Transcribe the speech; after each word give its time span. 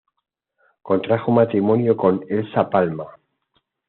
Contrajo 0.81 1.31
matrimonio 1.31 1.95
con 1.95 2.25
Elsa 2.27 2.67
Palma. 2.71 3.05